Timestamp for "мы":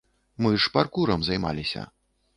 0.45-0.53